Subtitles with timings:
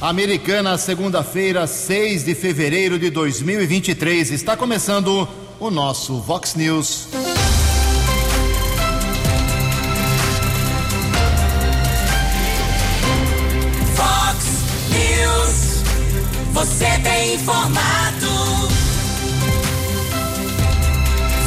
[0.00, 4.30] Americana, segunda-feira, 6 de fevereiro de 2023.
[4.30, 5.26] Está começando
[5.58, 7.08] o nosso Vox News.
[13.96, 14.44] Vox
[14.88, 15.82] News.
[16.52, 18.28] Você tem informado.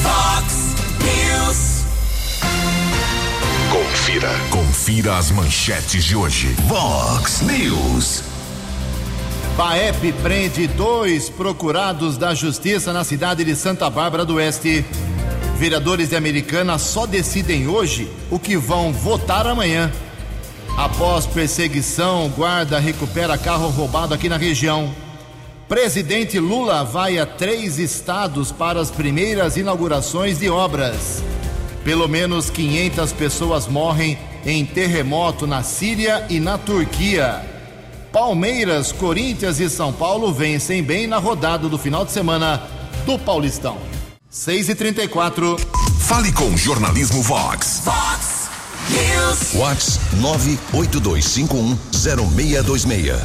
[0.03, 1.85] Vox News.
[3.71, 4.29] Confira.
[4.49, 6.53] Confira as manchetes de hoje.
[6.67, 8.30] Vox News.
[9.57, 14.85] Baep prende dois procurados da justiça na cidade de Santa Bárbara do Oeste.
[15.57, 19.91] Vereadores de Americana só decidem hoje o que vão votar amanhã.
[20.77, 24.93] Após perseguição, guarda recupera carro roubado aqui na região.
[25.67, 31.21] Presidente Lula vai a três estados para as primeiras inaugurações de obras.
[31.83, 37.60] Pelo menos 500 pessoas morrem em terremoto na Síria e na Turquia.
[38.11, 42.61] Palmeiras, Corinthians e São Paulo vencem bem na rodada do final de semana
[43.05, 43.77] do Paulistão.
[44.29, 45.57] 6 e 34
[45.99, 47.83] Fale com o Jornalismo Vox.
[47.85, 48.49] Vox
[48.89, 49.53] News.
[49.53, 49.99] Vox
[50.73, 53.17] 982510626.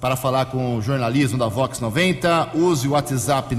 [0.00, 3.54] Para falar com o jornalismo da Vox 90, use o WhatsApp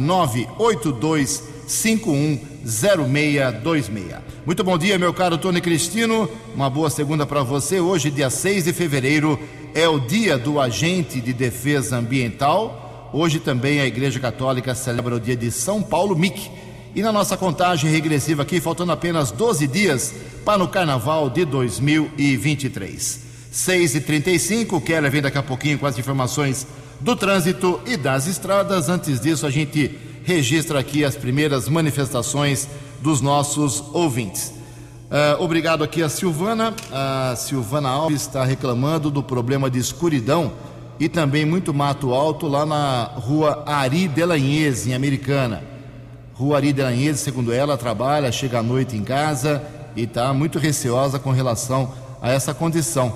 [1.67, 4.21] 982510626.
[4.45, 6.29] Muito bom dia, meu caro Tony Cristino.
[6.55, 7.79] Uma boa segunda para você.
[7.79, 9.39] Hoje, dia 6 de fevereiro,
[9.73, 13.09] é o dia do agente de defesa ambiental.
[13.13, 16.51] Hoje também a Igreja Católica celebra o dia de São Paulo Mic.
[16.95, 20.13] E na nossa contagem regressiva aqui, faltando apenas 12 dias
[20.45, 23.23] para o Carnaval de 2023.
[23.51, 26.67] 6 e 35 Keller vem daqui a pouquinho com as informações
[26.99, 28.89] do trânsito e das estradas.
[28.89, 29.91] Antes disso, a gente
[30.23, 32.67] registra aqui as primeiras manifestações
[33.01, 34.53] dos nossos ouvintes.
[35.13, 36.73] Uh, obrigado aqui a Silvana.
[36.91, 40.53] A Silvana Alves está reclamando do problema de escuridão
[40.99, 45.61] e também muito mato alto lá na rua Ari Delanhese, em Americana.
[46.33, 49.61] Rua Ari Delanhese, segundo ela, trabalha, chega à noite em casa
[49.95, 53.15] e está muito receosa com relação a essa condição.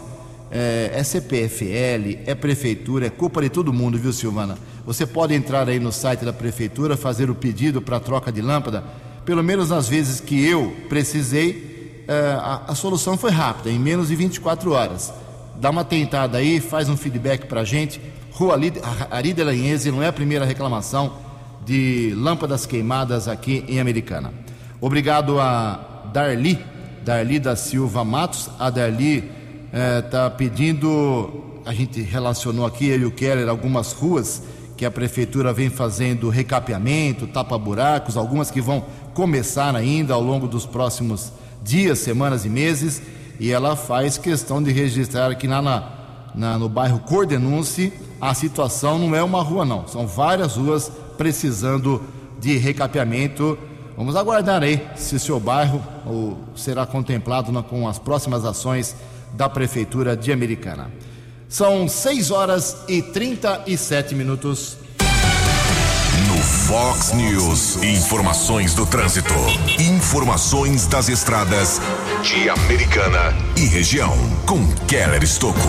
[0.52, 4.58] É, é CPFL, é prefeitura, é culpa de todo mundo, viu, Silvana?
[4.88, 8.86] Você pode entrar aí no site da prefeitura, fazer o pedido para troca de lâmpada.
[9.26, 14.08] Pelo menos nas vezes que eu precisei, é, a, a, solução foi rápida, em menos
[14.08, 15.14] de 24 horas.
[15.58, 18.00] Dá uma tentada aí, faz um feedback para a gente.
[18.32, 18.58] Rua
[19.12, 21.18] Ari Delanhese não é a primeira reclamação
[21.66, 24.34] de lâmpadas queimadas aqui em Americana.
[24.80, 26.64] Obrigado a Darli,
[27.04, 28.50] Darli da Silva Matos.
[28.58, 29.30] A Darli
[30.06, 34.42] está é, pedindo, a gente relacionou aqui, ele e o Keller, algumas ruas
[34.78, 40.68] que a prefeitura vem fazendo recapeamento, tapa-buracos, algumas que vão começar ainda ao longo dos
[40.68, 41.34] próximos
[41.64, 43.02] dias, semanas e meses,
[43.40, 45.62] e ela faz questão de registrar aqui na,
[46.36, 52.02] na, no bairro Cordenunce, a situação não é uma rua não, são várias ruas precisando
[52.40, 53.58] de recapeamento.
[53.96, 55.84] Vamos aguardar aí se o seu bairro
[56.56, 58.96] será contemplado com as próximas ações
[59.34, 60.92] da Prefeitura de Americana.
[61.50, 64.78] São 6 horas e 37 minutos.
[66.28, 69.34] No Fox News, informações do trânsito,
[69.80, 71.80] informações das estradas
[72.22, 74.14] de Americana e região,
[74.46, 75.60] com Keller Estocco.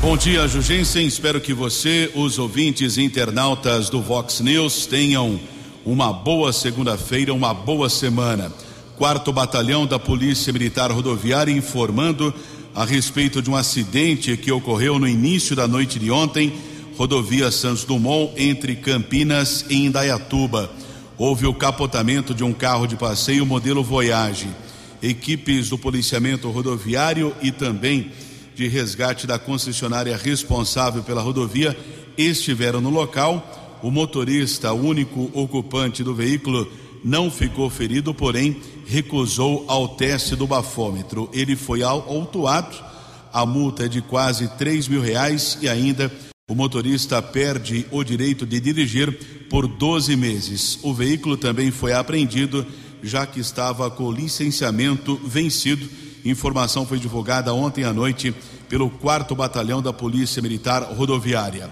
[0.00, 1.04] Bom dia, Jugensen.
[1.04, 5.40] Espero que você, os ouvintes e internautas do Vox News, tenham
[5.84, 8.52] uma boa segunda-feira, uma boa semana.
[8.96, 12.32] Quarto Batalhão da Polícia Militar Rodoviária informando
[12.76, 16.52] a respeito de um acidente que ocorreu no início da noite de ontem,
[16.94, 20.70] rodovia Santos Dumont, entre Campinas e Indaiatuba.
[21.16, 24.50] Houve o capotamento de um carro de passeio modelo Voyage.
[25.02, 28.12] Equipes do policiamento rodoviário e também
[28.54, 31.74] de resgate da concessionária responsável pela rodovia
[32.18, 33.78] estiveram no local.
[33.82, 36.70] O motorista, único ocupante do veículo,
[37.02, 41.28] não ficou ferido, porém recusou ao teste do bafômetro.
[41.32, 42.76] Ele foi autuado,
[43.32, 46.10] a multa é de quase 3 mil reais e ainda
[46.48, 50.78] o motorista perde o direito de dirigir por 12 meses.
[50.82, 52.64] O veículo também foi apreendido,
[53.02, 55.88] já que estava com licenciamento vencido.
[56.24, 58.32] Informação foi divulgada ontem à noite
[58.68, 61.68] pelo 4 Batalhão da Polícia Militar Rodoviária.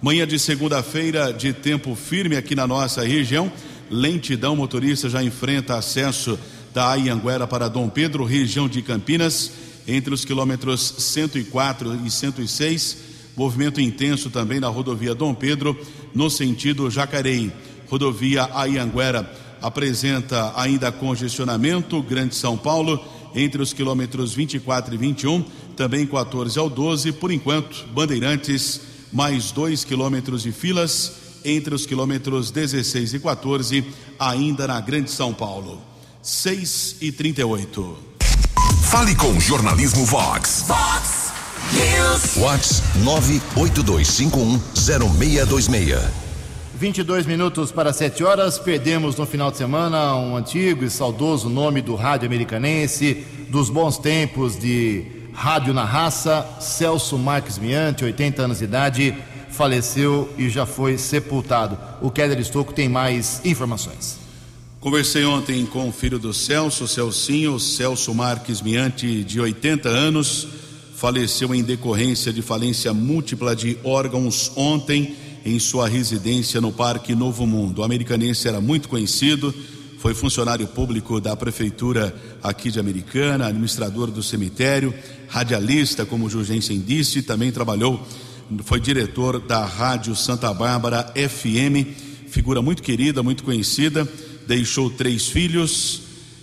[0.00, 3.52] Manhã de segunda-feira de tempo firme aqui na nossa região.
[3.90, 6.38] Lentidão, motorista já enfrenta acesso
[6.74, 9.52] da Ayanguera para Dom Pedro, região de Campinas,
[9.86, 12.96] entre os quilômetros 104 e 106.
[13.36, 15.78] Movimento intenso também na rodovia Dom Pedro,
[16.12, 17.52] no sentido Jacareí.
[17.88, 19.32] Rodovia Ayanguera
[19.62, 23.00] apresenta ainda congestionamento, Grande São Paulo,
[23.36, 25.44] entre os quilômetros 24 e 21,
[25.76, 27.12] também 14 ao 12.
[27.12, 28.80] Por enquanto, Bandeirantes,
[29.12, 31.12] mais dois quilômetros de filas
[31.44, 33.84] entre os quilômetros 16 e 14,
[34.18, 35.93] ainda na Grande São Paulo.
[36.24, 37.98] 6 e 38.
[38.84, 40.64] Fale com o Jornalismo Vox.
[40.66, 41.30] Vox
[41.70, 42.36] News.
[42.36, 46.00] Vox 982510626.
[46.76, 48.58] 22 minutos para 7 horas.
[48.58, 53.98] Perdemos no final de semana um antigo e saudoso nome do rádio americanense, dos bons
[53.98, 55.04] tempos de
[55.34, 59.14] Rádio na Raça, Celso Marques Miante, 80 anos de idade,
[59.50, 61.78] faleceu e já foi sepultado.
[62.00, 64.23] O Keller Estocco tem mais informações.
[64.84, 70.46] Conversei ontem com o filho do Celso, Celcinho, Celso Marques Miante, de 80 anos,
[70.94, 77.46] faleceu em decorrência de falência múltipla de órgãos ontem em sua residência no Parque Novo
[77.46, 77.78] Mundo.
[77.78, 79.54] O americanense era muito conhecido,
[80.00, 84.92] foi funcionário público da prefeitura aqui de Americana, administrador do cemitério,
[85.28, 88.06] radialista, como Jurgensen disse, também trabalhou,
[88.64, 91.88] foi diretor da Rádio Santa Bárbara FM,
[92.28, 94.06] figura muito querida, muito conhecida,
[94.46, 96.02] deixou três filhos,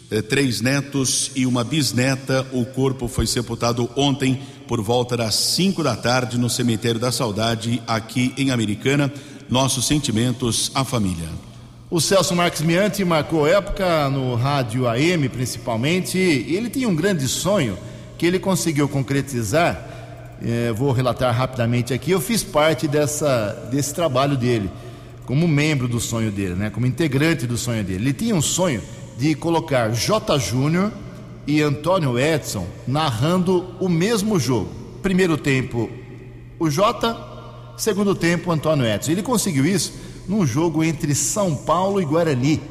[0.09, 2.45] eh, três netos e uma bisneta.
[2.51, 7.81] O corpo foi sepultado ontem por volta das 5 da tarde no Cemitério da Saudade,
[7.87, 9.11] aqui em Americana.
[9.49, 11.27] Nossos sentimentos à família.
[11.89, 16.17] O Celso Marques Miante marcou época no rádio AM, principalmente.
[16.17, 17.77] Ele tinha um grande sonho
[18.17, 20.37] que ele conseguiu concretizar.
[20.41, 22.11] Eh, vou relatar rapidamente aqui.
[22.11, 24.71] Eu fiz parte dessa, desse trabalho dele,
[25.25, 26.69] como membro do sonho dele, né?
[26.69, 28.05] como integrante do sonho dele.
[28.05, 28.81] Ele tinha um sonho
[29.17, 30.37] de colocar J.
[30.39, 30.91] Júnior
[31.45, 34.69] e Antônio Edson narrando o mesmo jogo.
[35.01, 35.89] Primeiro tempo,
[36.59, 37.17] o Jota,
[37.77, 39.11] segundo tempo, Antônio Edson.
[39.11, 39.93] Ele conseguiu isso
[40.27, 42.61] num jogo entre São Paulo e Guarani,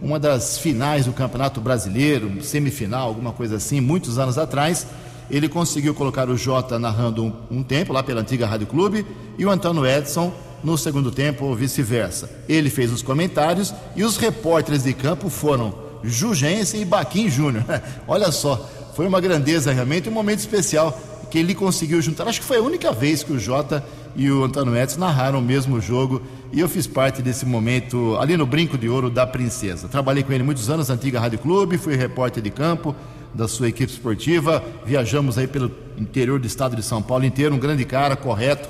[0.00, 4.86] uma das finais do Campeonato Brasileiro, semifinal, alguma coisa assim, muitos anos atrás.
[5.30, 9.06] Ele conseguiu colocar o Jota narrando um, um tempo lá pela antiga Rádio Clube
[9.38, 12.30] e o Antônio Edson no segundo tempo ou vice-versa.
[12.48, 17.64] Ele fez os comentários e os repórteres de campo foram Jugense e Baquim Júnior.
[18.06, 20.98] Olha só, foi uma grandeza realmente, um momento especial
[21.30, 22.26] que ele conseguiu juntar.
[22.26, 23.84] Acho que foi a única vez que o Jota
[24.16, 26.20] e o Antônio Edson narraram o mesmo jogo
[26.52, 29.88] e eu fiz parte desse momento ali no Brinco de Ouro da Princesa.
[29.88, 32.94] Trabalhei com ele muitos anos na antiga Rádio Clube, fui repórter de campo
[33.32, 37.58] da sua equipe esportiva, viajamos aí pelo interior do estado de São Paulo inteiro, um
[37.58, 38.68] grande cara, correto,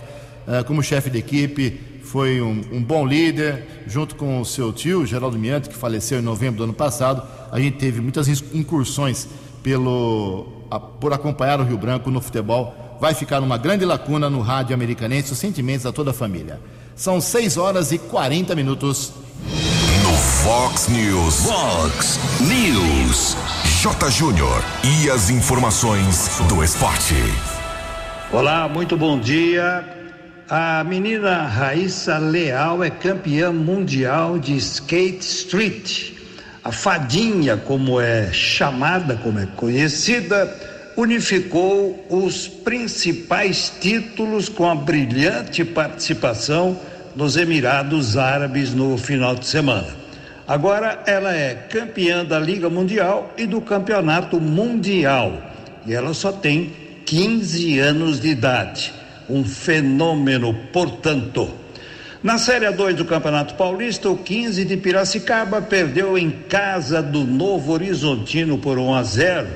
[0.66, 5.38] como chefe de equipe, foi um, um, bom líder, junto com o seu tio, Geraldo
[5.38, 7.22] Miante, que faleceu em novembro do ano passado.
[7.52, 9.28] A gente teve muitas incursões
[9.62, 12.98] pelo, a, por acompanhar o Rio Branco no futebol.
[13.00, 16.60] Vai ficar uma grande lacuna no rádio americanense, os sentimentos a toda a família.
[16.96, 19.12] São 6 horas e 40 minutos.
[20.02, 21.44] No Fox News.
[21.44, 23.36] Fox News.
[23.80, 24.10] J.
[24.10, 24.64] Júnior.
[24.82, 27.14] E as informações do esporte.
[28.32, 29.99] Olá, muito bom dia.
[30.50, 36.10] A menina Raíssa Leal é campeã mundial de skate street.
[36.64, 40.52] A fadinha, como é chamada, como é conhecida,
[40.96, 46.76] unificou os principais títulos com a brilhante participação
[47.14, 49.86] nos Emirados Árabes no final de semana.
[50.48, 55.32] Agora ela é campeã da Liga Mundial e do Campeonato Mundial.
[55.86, 56.72] E ela só tem
[57.06, 58.99] 15 anos de idade
[59.30, 61.50] um fenômeno, portanto.
[62.22, 67.72] Na Série 2 do Campeonato Paulista, o 15 de Piracicaba perdeu em casa do Novo
[67.72, 69.48] Horizontino por 1 a 0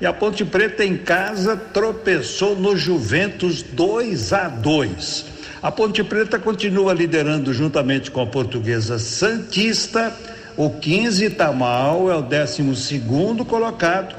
[0.00, 5.26] e a Ponte Preta em casa tropeçou no Juventus 2 a 2.
[5.62, 10.14] A Ponte Preta continua liderando juntamente com a Portuguesa Santista.
[10.56, 14.14] O 15 está mal, é o 12 segundo colocado.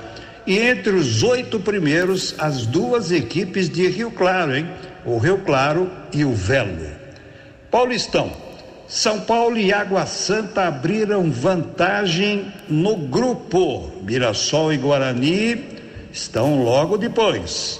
[0.45, 4.67] E entre os oito primeiros, as duas equipes de Rio Claro, hein?
[5.05, 6.89] O Rio Claro e o Velo.
[7.69, 8.31] Paulistão.
[8.87, 13.89] São Paulo e Água Santa abriram vantagem no grupo.
[14.03, 15.63] Mirassol e Guarani
[16.11, 17.79] estão logo depois.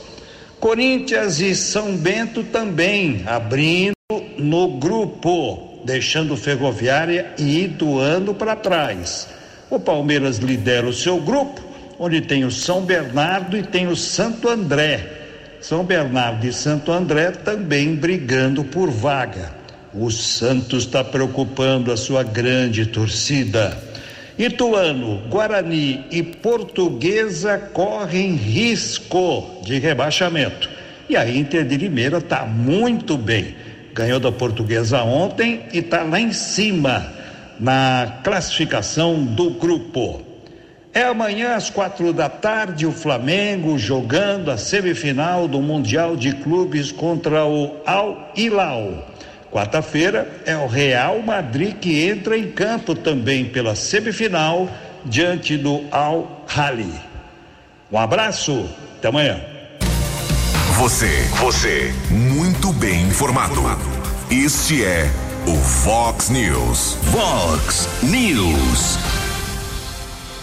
[0.58, 3.92] Corinthians e São Bento também abrindo
[4.38, 9.28] no grupo, deixando Ferroviária e Ituano para trás.
[9.70, 11.62] O Palmeiras lidera o seu grupo,
[12.00, 15.21] onde tem o São Bernardo e tem o Santo André.
[15.62, 19.54] São Bernardo e Santo André também brigando por vaga.
[19.94, 23.78] O Santos está preocupando a sua grande torcida.
[24.40, 30.68] Ituano, Guarani e Portuguesa correm risco de rebaixamento.
[31.08, 33.56] E a Inter de Limeira está muito bem.
[33.94, 37.14] Ganhou da Portuguesa ontem e está lá em cima
[37.60, 40.31] na classificação do grupo.
[40.94, 46.92] É amanhã às quatro da tarde o Flamengo jogando a semifinal do Mundial de Clubes
[46.92, 49.08] contra o Al Hilal.
[49.50, 54.70] Quarta-feira é o Real Madrid que entra em campo também pela semifinal
[55.06, 56.94] diante do Al Hali.
[57.90, 59.40] Um abraço, até amanhã.
[60.78, 63.62] Você, você, muito bem informado.
[64.30, 65.10] Este é
[65.48, 66.98] o Fox News.
[67.12, 68.98] Fox News.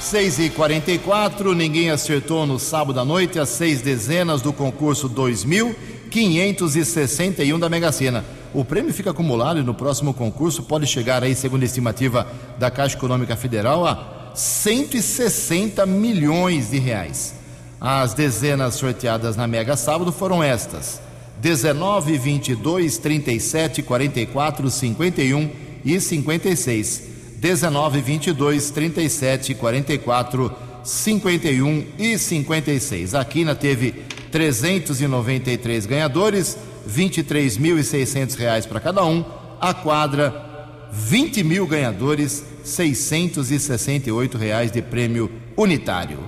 [0.08, 7.58] 6 e 44 ninguém acertou no sábado à noite as seis dezenas do concurso 2.561
[7.58, 8.24] da Mega Sena.
[8.54, 12.26] O prêmio fica acumulado e no próximo concurso pode chegar aí, segundo a estimativa
[12.58, 17.34] da Caixa Econômica Federal, a 160 milhões de reais.
[17.78, 21.02] As dezenas sorteadas na Mega Sábado foram estas:
[21.38, 25.50] 19, 22, 37, 44, 51
[25.84, 27.07] e 56.
[27.40, 30.52] 19, 22, 37, 44,
[30.82, 33.14] 51 e 56.
[33.14, 33.92] A Quina teve
[34.32, 39.24] 393 ganhadores, 23.600 reais para cada um.
[39.60, 46.18] A quadra, 20 mil ganhadores, 668 reais de prêmio unitário.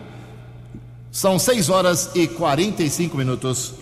[1.11, 3.75] São 6 horas e 45 minutos.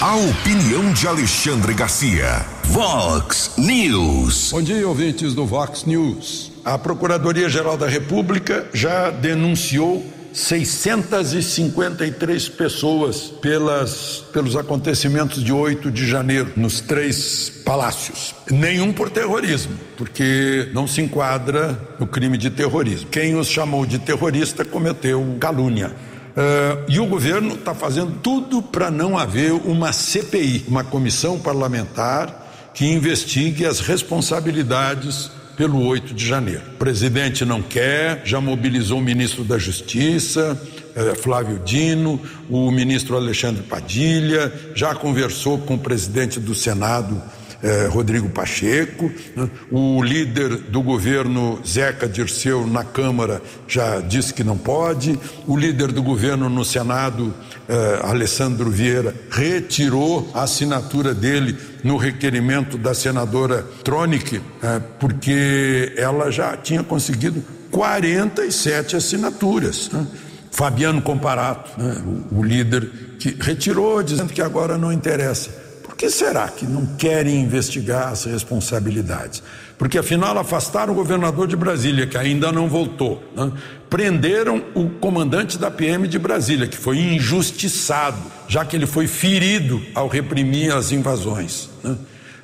[0.00, 2.59] A opinião de Alexandre Garcia.
[2.70, 4.52] Vox News.
[4.52, 6.52] Bom dia, ouvintes do Vox News.
[6.64, 16.52] A Procuradoria-Geral da República já denunciou 653 pessoas pelas, pelos acontecimentos de 8 de janeiro
[16.54, 18.36] nos três palácios.
[18.48, 23.08] Nenhum por terrorismo, porque não se enquadra no crime de terrorismo.
[23.10, 25.88] Quem os chamou de terrorista cometeu calúnia.
[25.88, 32.39] Uh, e o governo está fazendo tudo para não haver uma CPI, uma comissão parlamentar
[32.80, 36.62] que investigue as responsabilidades pelo 8 de janeiro.
[36.72, 40.58] O presidente não quer, já mobilizou o ministro da Justiça,
[40.96, 42.18] eh, Flávio Dino,
[42.48, 47.22] o ministro Alexandre Padilha, já conversou com o presidente do Senado,
[47.62, 49.48] eh, Rodrigo Pacheco, né?
[49.70, 55.92] o líder do governo, Zeca Dirceu, na Câmara, já disse que não pode, o líder
[55.92, 57.34] do governo no Senado,
[57.68, 66.30] eh, Alessandro Vieira, retirou a assinatura dele no requerimento da senadora Tronic, eh, porque ela
[66.30, 69.90] já tinha conseguido 47 assinaturas.
[69.92, 70.06] Né?
[70.50, 72.02] Fabiano Comparato, né?
[72.32, 75.69] o, o líder que retirou, dizendo que agora não interessa.
[76.00, 79.42] Que será que não querem investigar as responsabilidades?
[79.76, 83.22] Porque afinal afastaram o governador de Brasília, que ainda não voltou.
[83.36, 83.52] Né?
[83.90, 88.16] Prenderam o comandante da PM de Brasília, que foi injustiçado,
[88.48, 91.68] já que ele foi ferido ao reprimir as invasões.
[91.84, 91.94] Né?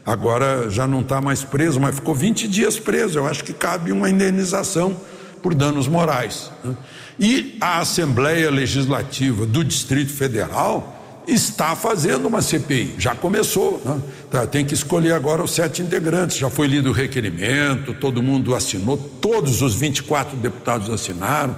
[0.05, 3.21] Agora já não está mais preso, mas ficou 20 dias preso.
[3.21, 4.95] Eu acho que cabe uma indenização
[5.43, 6.53] por danos morais.
[6.63, 6.77] Né?
[7.19, 10.96] E a Assembleia Legislativa do Distrito Federal
[11.27, 13.83] está fazendo uma CPI, já começou.
[13.85, 14.01] Né?
[14.31, 16.37] Tá, tem que escolher agora os sete integrantes.
[16.37, 21.57] Já foi lido o requerimento, todo mundo assinou, todos os 24 deputados assinaram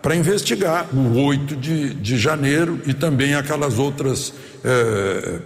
[0.00, 4.32] para investigar o 8 de, de janeiro e também aquelas outras
[4.64, 5.38] eh,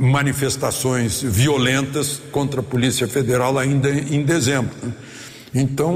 [0.00, 4.74] manifestações violentas contra a Polícia Federal ainda em dezembro.
[4.82, 4.92] Né?
[5.54, 5.94] Então,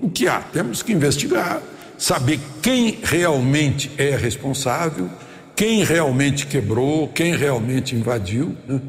[0.00, 0.40] o que há?
[0.40, 1.60] Temos que investigar,
[1.98, 5.10] saber quem realmente é responsável
[5.58, 8.80] quem realmente quebrou, quem realmente invadiu, né?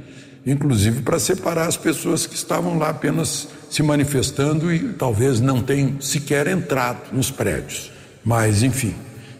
[0.45, 5.99] inclusive para separar as pessoas que estavam lá apenas se manifestando e talvez não tenham
[5.99, 7.91] sequer entrado nos prédios.
[8.23, 8.93] Mas, enfim,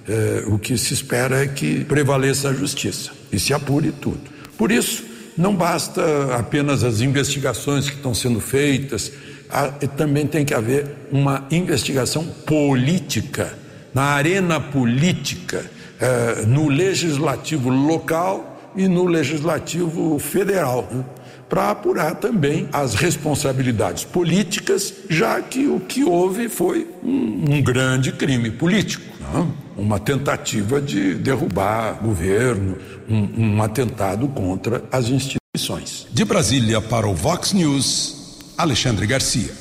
[0.07, 4.21] é, o que se espera é que prevaleça a justiça e se apure tudo.
[4.57, 5.03] Por isso,
[5.37, 6.01] não basta
[6.35, 9.11] apenas as investigações que estão sendo feitas,
[9.51, 13.53] há, também tem que haver uma investigação política,
[13.93, 21.03] na arena política é, no legislativo local e no legislativo federal, né?
[21.49, 28.11] para apurar também as responsabilidades políticas, já que o que houve foi um, um grande
[28.11, 29.47] crime político, né?
[29.75, 32.77] uma tentativa de derrubar governo,
[33.09, 36.07] um, um atentado contra as instituições.
[36.11, 39.51] De Brasília para o Vox News, Alexandre Garcia.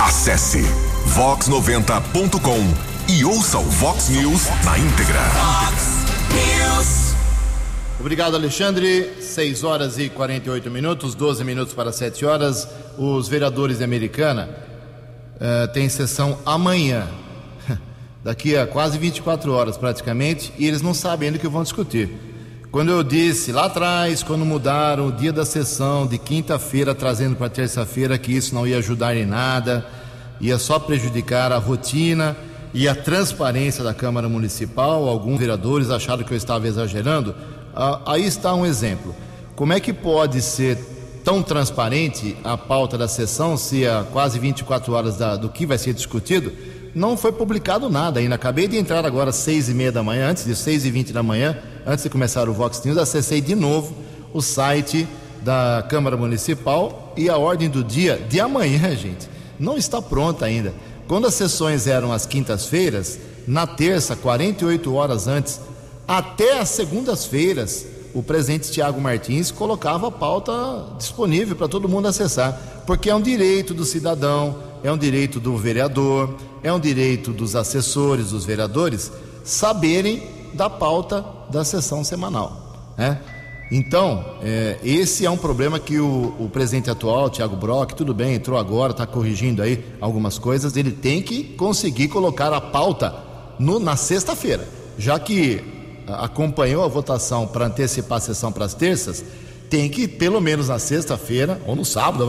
[0.00, 0.62] Acesse
[1.16, 5.20] vox90.com e ouça o Vox News na íntegra.
[5.30, 7.14] Fox News.
[7.98, 9.22] Obrigado, Alexandre.
[9.22, 12.68] 6 horas e 48 minutos, 12 minutos para 7 horas.
[12.98, 14.50] Os vereadores de Americana
[15.36, 17.08] uh, têm sessão amanhã,
[18.22, 22.10] daqui a quase 24 horas praticamente, e eles não sabem ainda o que vão discutir.
[22.70, 27.48] Quando eu disse lá atrás, quando mudaram o dia da sessão de quinta-feira, trazendo para
[27.48, 29.86] terça-feira, que isso não ia ajudar em nada,
[30.38, 32.36] ia só prejudicar a rotina
[32.72, 37.34] e a transparência da Câmara Municipal, alguns vereadores acharam que eu estava exagerando.
[37.74, 39.14] Ah, aí está um exemplo.
[39.56, 40.78] Como é que pode ser
[41.24, 45.78] tão transparente a pauta da sessão se há quase 24 horas da, do que vai
[45.78, 46.52] ser discutido
[46.94, 48.34] não foi publicado nada ainda?
[48.34, 51.12] Acabei de entrar agora às seis e meia da manhã, antes de seis e vinte
[51.12, 51.56] da manhã,
[51.86, 53.94] antes de começar o Vox News, acessei de novo
[54.32, 55.06] o site
[55.42, 60.72] da Câmara Municipal e a ordem do dia de amanhã, gente, não está pronta ainda.
[61.08, 65.58] Quando as sessões eram às quintas-feiras, na terça, 48 horas antes,
[66.06, 70.52] até as segundas-feiras, o presidente Tiago Martins colocava a pauta
[70.98, 75.56] disponível para todo mundo acessar, porque é um direito do cidadão, é um direito do
[75.56, 79.10] vereador, é um direito dos assessores, dos vereadores,
[79.42, 80.22] saberem
[80.52, 82.92] da pauta da sessão semanal.
[82.98, 83.18] Né?
[83.70, 88.34] Então, é, esse é um problema que o, o presidente atual, Tiago Brock, tudo bem,
[88.34, 93.14] entrou agora, está corrigindo aí algumas coisas, ele tem que conseguir colocar a pauta
[93.58, 95.62] no, na sexta-feira, já que
[96.06, 99.22] acompanhou a votação para antecipar a sessão para as terças,
[99.68, 102.26] tem que, pelo menos na sexta-feira, ou no sábado,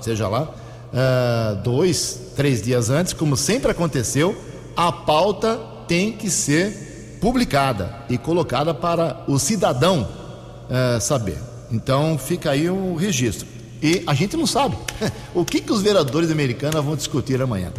[0.00, 4.34] seja lá, uh, dois, três dias antes, como sempre aconteceu,
[4.74, 10.17] a pauta tem que ser publicada e colocada para o cidadão
[10.68, 11.38] uh, saber.
[11.70, 13.46] Então fica aí o registro.
[13.82, 14.76] E a gente não sabe
[15.34, 17.72] o que, que os vereadores americanos vão discutir amanhã.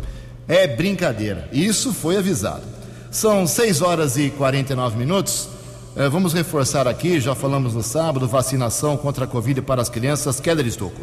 [0.47, 1.49] É brincadeira.
[1.51, 2.63] Isso foi avisado.
[3.11, 5.49] São 6 horas e 49 minutos.
[5.95, 10.39] É, vamos reforçar aqui, já falamos no sábado, vacinação contra a Covid para as crianças.
[10.39, 11.01] Keller Estocco.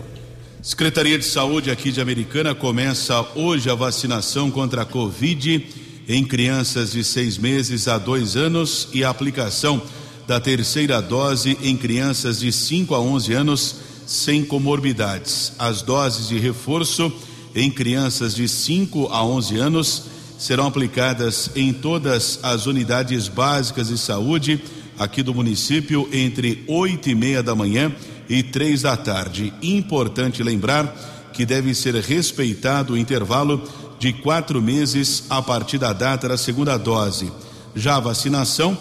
[0.63, 5.65] Secretaria de Saúde aqui de Americana começa hoje a vacinação contra a Covid
[6.09, 9.83] em crianças de seis meses a dois anos e a aplicação
[10.27, 15.53] da terceira dose em crianças de 5 a 11 anos sem comorbidades.
[15.59, 17.13] As doses de reforço
[17.55, 20.03] em crianças de 5 a 11 anos
[20.39, 24.61] serão aplicadas em todas as unidades básicas de saúde
[24.99, 27.95] aqui do município entre oito e meia da manhã
[28.29, 29.53] e três da tarde.
[29.63, 33.63] Importante lembrar que deve ser respeitado o intervalo
[33.99, 37.31] de quatro meses a partir da data da segunda dose.
[37.75, 38.77] Já a vacinação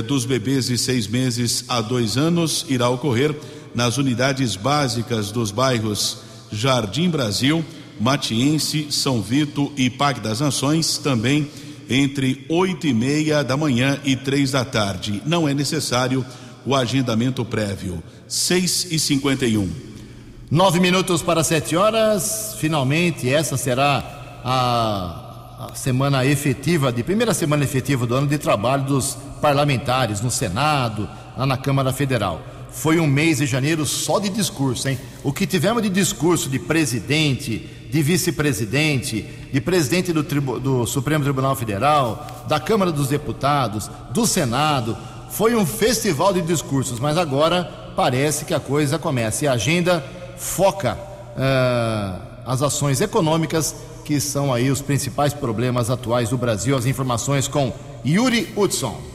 [0.00, 3.34] dos bebês de seis meses a dois anos irá ocorrer
[3.74, 6.18] nas unidades básicas dos bairros
[6.50, 7.64] Jardim Brasil,
[8.00, 11.50] Matiense, São Vito e Parque das Nações, também
[11.90, 15.22] entre oito e meia da manhã e três da tarde.
[15.26, 16.24] Não é necessário
[16.64, 18.02] o agendamento prévio.
[18.28, 19.68] Seis e cinquenta e um.
[20.50, 22.56] Nove minutos para sete horas.
[22.58, 28.84] Finalmente, essa será a, a semana efetiva, de primeira semana efetiva do ano de trabalho
[28.84, 32.40] dos parlamentares no Senado, lá na Câmara Federal.
[32.70, 34.98] Foi um mês de janeiro só de discurso, hein?
[35.22, 41.54] O que tivemos de discurso de presidente, de vice-presidente, de presidente do, do, Supremo Tribunal
[41.54, 44.96] Federal, da Câmara dos Deputados, do Senado,
[45.28, 49.44] foi um festival de discursos, mas agora parece que a coisa começa.
[49.44, 50.02] E a agenda
[50.38, 53.74] foca uh, as ações econômicas
[54.04, 56.76] que são aí os principais problemas atuais do Brasil.
[56.76, 57.72] As informações com
[58.04, 59.11] Yuri Hudson.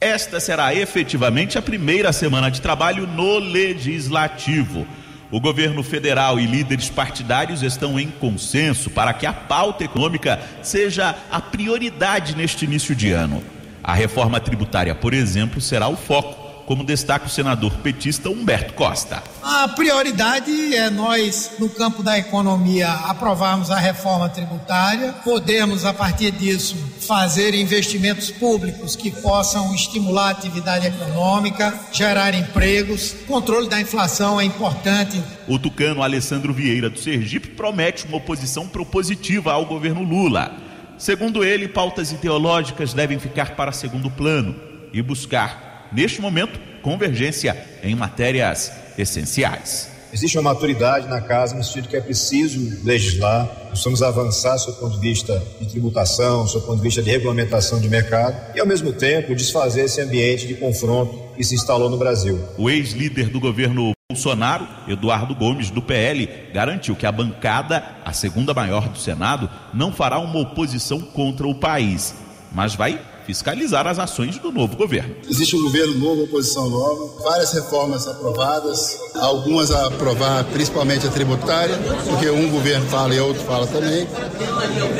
[0.00, 4.86] Esta será efetivamente a primeira semana de trabalho no Legislativo.
[5.28, 11.16] O governo federal e líderes partidários estão em consenso para que a pauta econômica seja
[11.32, 13.42] a prioridade neste início de ano.
[13.82, 19.22] A reforma tributária, por exemplo, será o foco como destaca o senador petista Humberto Costa.
[19.42, 26.30] A prioridade é nós, no campo da economia, aprovarmos a reforma tributária, podemos, a partir
[26.30, 33.12] disso, fazer investimentos públicos que possam estimular a atividade econômica, gerar empregos.
[33.12, 35.22] O controle da inflação é importante.
[35.46, 40.52] O tucano Alessandro Vieira do Sergipe promete uma oposição propositiva ao governo Lula.
[40.98, 44.54] Segundo ele, pautas ideológicas devem ficar para segundo plano
[44.92, 49.98] e buscar neste momento, convergência em matérias essenciais.
[50.12, 54.94] Existe uma maturidade na casa no sentido que é preciso legislar, precisamos avançar do ponto
[54.94, 58.90] de vista de tributação, do ponto de vista de regulamentação de mercado e, ao mesmo
[58.92, 62.40] tempo, desfazer esse ambiente de confronto que se instalou no Brasil.
[62.56, 68.54] O ex-líder do governo Bolsonaro, Eduardo Gomes, do PL, garantiu que a bancada, a segunda
[68.54, 72.14] maior do Senado, não fará uma oposição contra o país,
[72.50, 75.14] mas vai fiscalizar as ações do novo governo.
[75.28, 81.76] Existe um governo novo, oposição nova, várias reformas aprovadas, algumas a aprovar, principalmente a tributária,
[82.08, 84.08] porque um governo fala e outro fala também.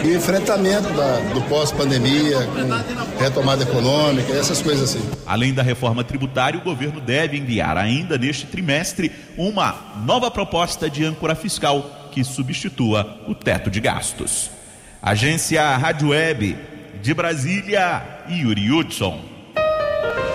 [0.05, 5.11] E enfrentamento da, do pós-pandemia, com retomada econômica, essas coisas assim.
[5.27, 11.03] Além da reforma tributária, o governo deve enviar ainda neste trimestre uma nova proposta de
[11.03, 14.51] âncora fiscal que substitua o teto de gastos.
[15.01, 19.21] Agência Rádio Web de Brasília, Yuri Hudson.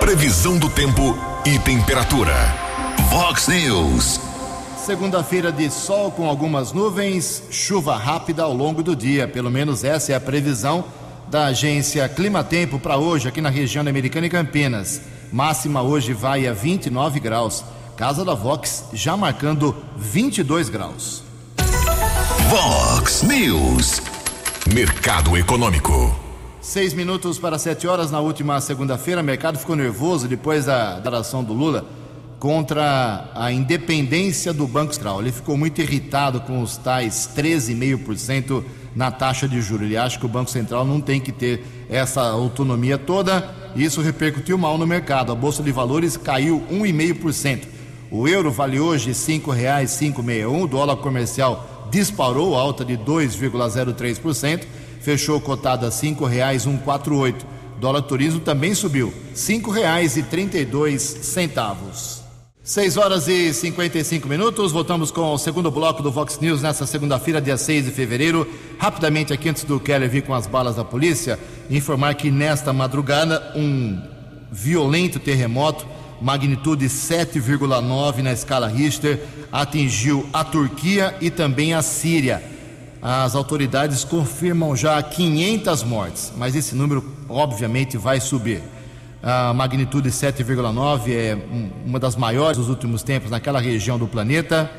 [0.00, 2.34] Previsão do tempo e temperatura.
[3.10, 4.20] Vox News.
[4.78, 9.26] Segunda-feira de sol com algumas nuvens, chuva rápida ao longo do dia.
[9.26, 10.84] Pelo menos essa é a previsão
[11.30, 15.00] da agência Clima Tempo para hoje aqui na região da Americana e Campinas.
[15.32, 17.64] Máxima hoje vai a 29 graus.
[17.96, 21.22] Casa da Vox já marcando 22 graus.
[22.48, 24.02] Vox News.
[24.72, 26.23] Mercado Econômico.
[26.64, 31.44] Seis minutos para sete horas na última segunda-feira, o mercado ficou nervoso depois da declaração
[31.44, 31.84] do Lula
[32.38, 35.20] contra a independência do Banco Central.
[35.20, 38.64] Ele ficou muito irritado com os tais 13,5%
[38.96, 39.84] na taxa de juros.
[39.84, 44.00] Ele acha que o Banco Central não tem que ter essa autonomia toda e isso
[44.00, 45.32] repercutiu mal no mercado.
[45.32, 47.64] A Bolsa de Valores caiu 1,5%.
[48.10, 54.64] O euro vale hoje R$ 5,561, o dólar comercial disparou, alta de 2,03%,
[55.04, 55.90] fechou cotado a
[56.78, 57.46] quatro oito.
[57.78, 59.12] Dólar turismo também subiu,
[60.64, 62.22] dois centavos.
[62.62, 67.38] 6 horas e 55 minutos, voltamos com o segundo bloco do Vox News nessa segunda-feira,
[67.38, 68.50] dia 6 de fevereiro.
[68.78, 71.38] Rapidamente, aqui antes do Keller vir com as balas da polícia,
[71.68, 74.00] informar que nesta madrugada um
[74.50, 75.86] violento terremoto
[76.22, 79.20] magnitude 7,9 na escala Richter,
[79.52, 82.53] atingiu a Turquia e também a Síria.
[83.06, 88.62] As autoridades confirmam já 500 mortes, mas esse número obviamente vai subir.
[89.22, 91.36] A magnitude 7,9 é
[91.84, 94.70] uma das maiores dos últimos tempos naquela região do planeta.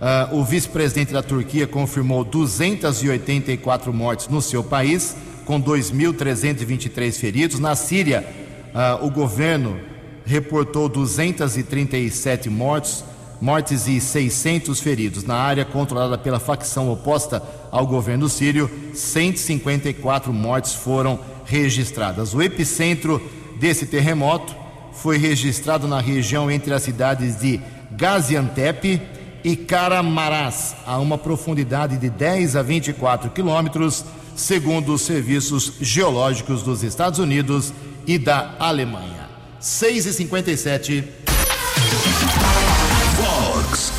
[0.00, 7.58] Uh, o vice-presidente da Turquia confirmou 284 mortes no seu país, com 2.323 feridos.
[7.58, 8.24] Na Síria,
[8.72, 9.80] uh, o governo
[10.24, 13.04] reportou 237 mortes,
[13.44, 15.22] mortes e 600 feridos.
[15.22, 22.32] Na área controlada pela facção oposta ao governo sírio, 154 mortes foram registradas.
[22.32, 23.20] O epicentro
[23.60, 24.56] desse terremoto
[24.94, 29.02] foi registrado na região entre as cidades de Gaziantep
[29.44, 36.82] e Karamarás, a uma profundidade de 10 a 24 quilômetros, segundo os serviços geológicos dos
[36.82, 37.74] Estados Unidos
[38.06, 39.28] e da Alemanha.
[39.60, 41.24] 6 e 57
[41.84, 42.13] Fox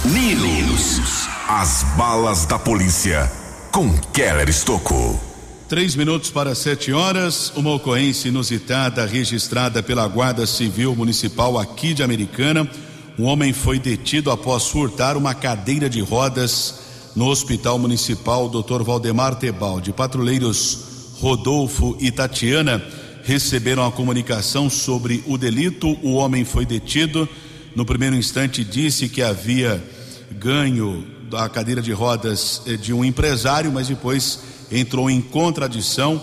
[0.06, 1.28] News.
[1.48, 3.32] As balas da polícia
[3.72, 5.20] com Keller Estocou.
[5.68, 12.04] Três minutos para sete horas, uma ocorrência inusitada registrada pela Guarda Civil Municipal aqui de
[12.04, 12.70] Americana.
[13.18, 16.82] Um homem foi detido após furtar uma cadeira de rodas
[17.15, 18.84] no Hospital Municipal Dr.
[18.84, 19.91] Valdemar Tebaldi.
[19.91, 22.80] Patrulheiros Rodolfo e Tatiana
[23.24, 25.98] receberam a comunicação sobre o delito.
[26.04, 27.28] O homem foi detido.
[27.76, 29.84] No primeiro instante, disse que havia
[30.32, 34.40] ganho a cadeira de rodas eh, de um empresário, mas depois
[34.72, 36.22] entrou em contradição.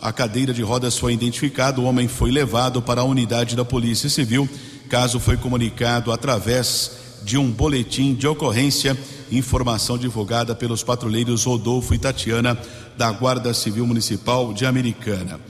[0.00, 4.08] A cadeira de rodas foi identificada, o homem foi levado para a unidade da Polícia
[4.08, 4.48] Civil.
[4.88, 6.92] Caso foi comunicado através
[7.24, 8.96] de um boletim de ocorrência,
[9.32, 12.56] informação divulgada pelos patrulheiros Rodolfo e Tatiana
[12.96, 15.40] da Guarda Civil Municipal de Americana.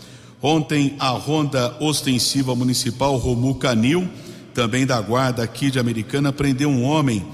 [0.40, 4.08] Ontem, a Ronda Ostensiva Municipal Romu Canil,
[4.54, 7.26] também da Guarda aqui de Americana, prendeu um homem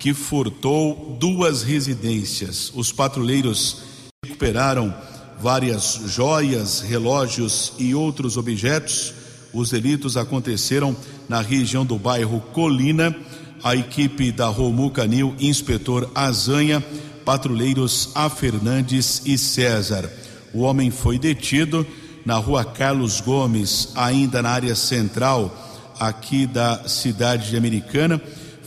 [0.00, 2.72] que furtou duas residências.
[2.74, 3.82] Os patrulheiros
[4.24, 4.92] recuperaram
[5.38, 9.12] várias joias, relógios e outros objetos.
[9.52, 10.96] Os delitos aconteceram
[11.28, 13.14] na região do bairro Colina.
[13.62, 16.82] A equipe da Romu Canil, inspetor Azanha,
[17.26, 20.10] patrulheiros A Fernandes e César.
[20.54, 21.86] O homem foi detido
[22.24, 25.54] na rua Carlos Gomes, ainda na área central
[26.00, 28.18] aqui da cidade de Americana,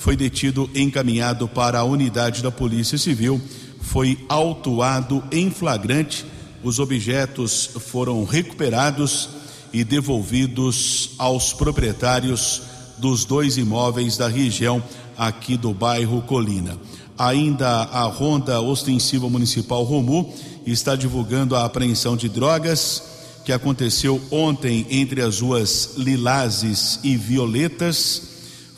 [0.03, 3.41] foi detido encaminhado para a unidade da Polícia Civil,
[3.79, 6.25] foi autuado em flagrante.
[6.61, 9.29] Os objetos foram recuperados
[9.71, 12.63] e devolvidos aos proprietários
[12.97, 14.83] dos dois imóveis da região
[15.17, 16.77] aqui do bairro Colina.
[17.17, 20.33] Ainda a Ronda Ostensiva Municipal Romu
[20.65, 23.03] está divulgando a apreensão de drogas
[23.45, 28.32] que aconteceu ontem entre as ruas Lilazes e Violetas,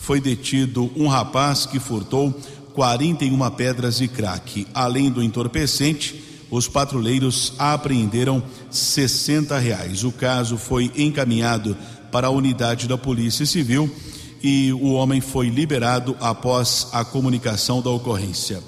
[0.05, 2.31] foi detido um rapaz que furtou
[2.75, 4.67] 41 pedras de crack.
[4.71, 10.03] Além do entorpecente, os patrulheiros apreenderam 60 reais.
[10.03, 11.75] O caso foi encaminhado
[12.11, 13.89] para a unidade da Polícia Civil
[14.43, 18.61] e o homem foi liberado após a comunicação da ocorrência.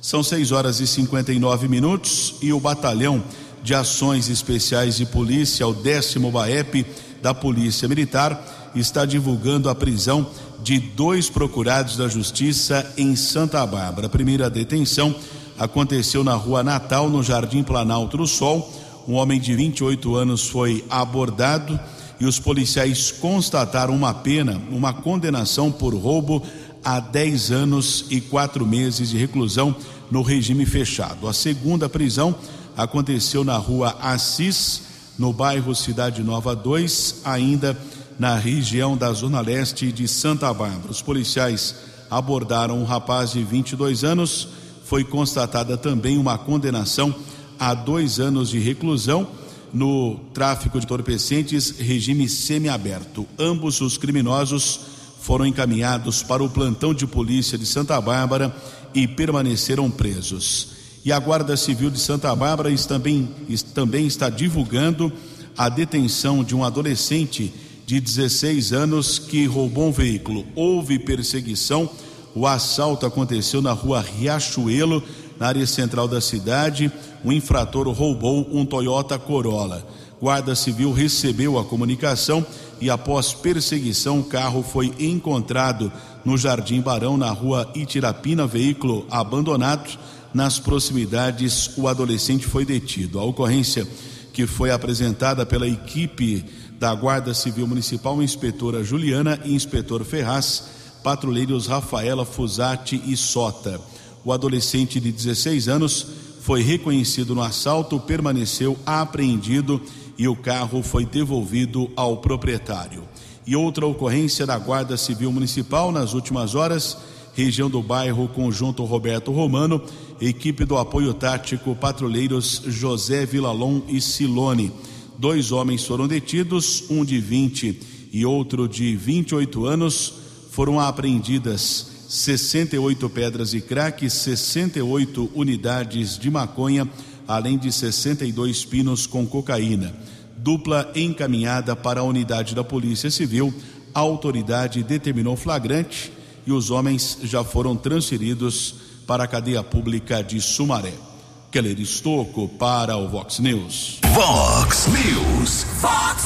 [0.00, 3.20] São 6 horas e 59 minutos e o batalhão
[3.64, 6.86] de ações especiais de polícia, o décimo BAEP
[7.20, 10.30] da Polícia Militar, está divulgando a prisão
[10.64, 14.06] de dois procurados da Justiça em Santa Bárbara.
[14.06, 15.14] A primeira detenção
[15.58, 18.72] aconteceu na Rua Natal, no Jardim Planalto do Sol.
[19.06, 21.78] Um homem de 28 anos foi abordado
[22.18, 26.42] e os policiais constataram uma pena, uma condenação por roubo
[26.82, 29.76] a 10 anos e quatro meses de reclusão
[30.10, 31.28] no regime fechado.
[31.28, 32.34] A segunda prisão
[32.74, 34.80] aconteceu na Rua Assis,
[35.18, 37.78] no bairro Cidade Nova 2, ainda
[38.18, 40.90] na região da Zona Leste de Santa Bárbara.
[40.90, 41.74] Os policiais
[42.10, 44.48] abordaram um rapaz de 22 anos.
[44.84, 47.14] Foi constatada também uma condenação
[47.58, 49.26] a dois anos de reclusão
[49.72, 53.26] no tráfico de entorpecentes, regime semiaberto.
[53.38, 54.80] Ambos os criminosos
[55.20, 58.54] foram encaminhados para o plantão de polícia de Santa Bárbara
[58.94, 60.68] e permaneceram presos.
[61.04, 63.28] E a Guarda Civil de Santa Bárbara também,
[63.74, 65.12] também está divulgando
[65.56, 67.52] a detenção de um adolescente
[67.86, 70.44] de 16 anos que roubou um veículo.
[70.54, 71.88] Houve perseguição.
[72.34, 75.02] O assalto aconteceu na rua Riachuelo,
[75.38, 76.90] na área central da cidade.
[77.22, 79.86] O infrator roubou um Toyota Corolla.
[80.20, 82.46] Guarda Civil recebeu a comunicação
[82.80, 85.92] e, após perseguição, o carro foi encontrado
[86.24, 89.98] no Jardim Barão, na rua Itirapina, veículo abandonado.
[90.32, 93.20] Nas proximidades, o adolescente foi detido.
[93.20, 93.86] A ocorrência
[94.32, 96.44] que foi apresentada pela equipe
[96.84, 100.64] da Guarda Civil Municipal, inspetora Juliana e inspetor Ferraz,
[101.02, 103.80] patrulheiros Rafaela Fusati e Sota.
[104.22, 106.06] O adolescente de 16 anos
[106.42, 109.80] foi reconhecido no assalto, permaneceu apreendido
[110.18, 113.04] e o carro foi devolvido ao proprietário.
[113.46, 116.98] E outra ocorrência da Guarda Civil Municipal nas últimas horas,
[117.32, 119.80] região do bairro Conjunto Roberto Romano,
[120.20, 124.70] equipe do apoio tático patrulheiros José Vilalon e Silone
[125.18, 127.80] Dois homens foram detidos, um de 20
[128.12, 130.12] e outro de 28 anos.
[130.50, 136.88] Foram apreendidas 68 pedras de crack, 68 unidades de maconha,
[137.26, 139.94] além de 62 pinos com cocaína.
[140.36, 143.54] Dupla encaminhada para a unidade da Polícia Civil.
[143.94, 146.12] A autoridade determinou flagrante
[146.46, 148.74] e os homens já foram transferidos
[149.06, 151.13] para a cadeia pública de Sumaré.
[151.54, 154.00] Keller Estocco para o Vox News.
[154.06, 155.64] Vox News.
[155.80, 156.24] Vox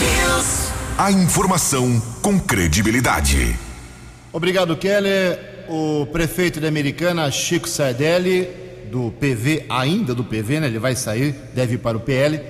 [0.00, 0.72] News.
[0.98, 3.56] A informação com credibilidade.
[4.32, 5.66] Obrigado, Keller.
[5.68, 8.48] O prefeito de Americana, Chico Sardelli,
[8.90, 10.66] do PV, ainda do PV, né?
[10.66, 12.40] Ele vai sair, deve ir para o PL.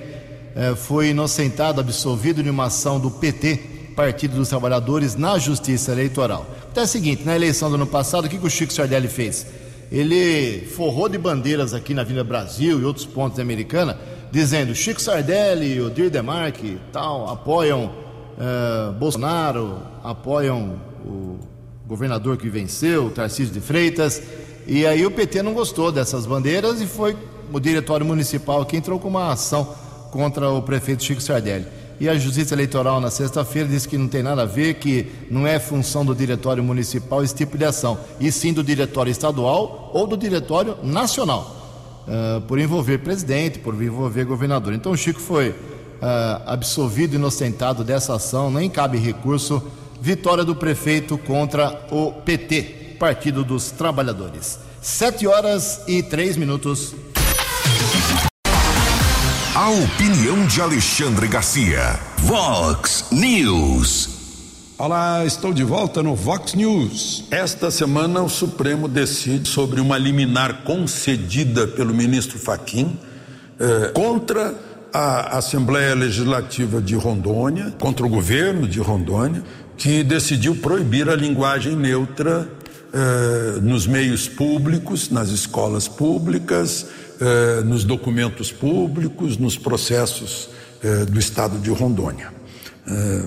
[0.55, 3.57] Eh, foi inocentado, absolvido de uma ação do PT,
[3.95, 6.49] Partido dos Trabalhadores, na Justiça Eleitoral.
[6.71, 9.09] Então é o seguinte: na eleição do ano passado, o que, que o Chico Sardelli
[9.09, 9.45] fez?
[9.91, 13.97] Ele forrou de bandeiras aqui na Avenida Brasil e outros pontos da Americana,
[14.31, 21.37] dizendo Chico Sardelli, o Dir Demarque, tal, apoiam uh, Bolsonaro, apoiam o
[21.87, 24.21] governador que venceu, Tarcísio de Freitas,
[24.67, 27.15] e aí o PT não gostou dessas bandeiras e foi
[27.53, 29.75] o diretório municipal que entrou com uma ação
[30.11, 31.67] contra o prefeito Chico Sardelli.
[31.99, 35.47] E a Justiça Eleitoral, na sexta-feira, disse que não tem nada a ver, que não
[35.47, 40.05] é função do Diretório Municipal esse tipo de ação, e sim do Diretório Estadual ou
[40.05, 44.73] do Diretório Nacional, uh, por envolver presidente, por envolver governador.
[44.73, 45.55] Então o Chico foi uh,
[46.45, 49.63] absolvido, inocentado dessa ação, nem cabe recurso.
[50.01, 54.59] Vitória do prefeito contra o PT, Partido dos Trabalhadores.
[54.81, 56.93] Sete horas e três minutos.
[59.55, 61.97] A opinião de Alexandre Garcia.
[62.17, 64.09] Vox News.
[64.77, 67.23] Olá, estou de volta no Vox News.
[67.31, 72.99] Esta semana o Supremo decide sobre uma liminar concedida pelo ministro Faquim
[73.57, 74.53] eh, contra
[74.91, 79.41] a Assembleia Legislativa de Rondônia, contra o governo de Rondônia,
[79.77, 82.45] que decidiu proibir a linguagem neutra
[82.93, 86.87] eh, nos meios públicos, nas escolas públicas,
[87.19, 90.49] eh, nos documentos públicos, nos processos
[90.83, 92.31] eh, do Estado de Rondônia.
[92.87, 93.25] Eh,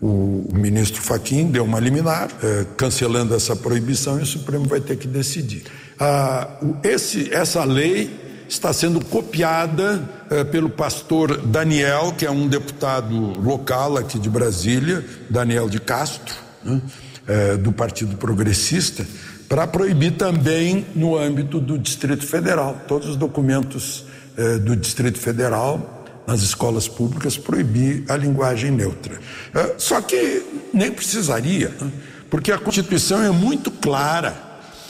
[0.00, 4.80] o, o, ministro Faquim deu uma liminar, eh, cancelando essa proibição, e o Supremo vai
[4.80, 5.64] ter que decidir.
[5.98, 8.10] Ah, esse, essa lei
[8.48, 15.04] está sendo copiada eh, pelo pastor Daniel, que é um deputado local aqui de Brasília,
[15.28, 16.80] Daniel de Castro, né,
[17.28, 19.06] eh, do Partido Progressista
[19.50, 22.82] para proibir também no âmbito do Distrito Federal.
[22.86, 24.04] Todos os documentos
[24.36, 29.18] eh, do Distrito Federal, nas escolas públicas, proibir a linguagem neutra.
[29.52, 31.90] Eh, só que nem precisaria, né?
[32.30, 34.40] porque a Constituição é muito clara.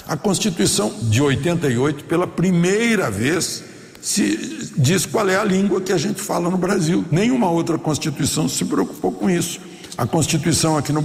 [0.07, 3.65] A Constituição de 88, pela primeira vez,
[4.03, 7.03] se diz qual é a língua que a gente fala no Brasil.
[7.11, 9.59] Nenhuma outra Constituição se preocupou com isso.
[9.97, 11.03] A Constituição aqui no,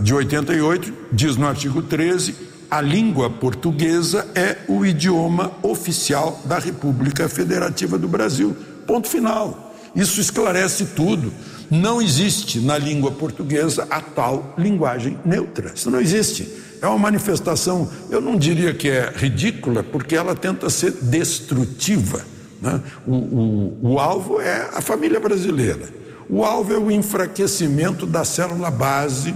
[0.00, 2.34] de 88 diz no artigo 13:
[2.70, 8.56] a língua portuguesa é o idioma oficial da República Federativa do Brasil.
[8.86, 9.74] Ponto final.
[9.94, 11.32] Isso esclarece tudo.
[11.70, 15.72] Não existe na língua portuguesa a tal linguagem neutra.
[15.74, 16.48] Isso não existe.
[16.82, 22.22] É uma manifestação, eu não diria que é ridícula, porque ela tenta ser destrutiva.
[22.60, 22.80] Né?
[23.06, 25.88] O, o, o alvo é a família brasileira.
[26.28, 29.34] O alvo é o enfraquecimento da célula base